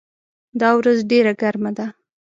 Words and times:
دا 0.61 0.69
ورځ 0.77 0.97
ډېره 1.11 1.33
ګرمه 1.41 1.71
ده. 1.77 1.87